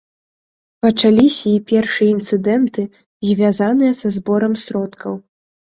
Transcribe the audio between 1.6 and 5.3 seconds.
першыя інцыдэнты, звязаныя са зборам сродкаў.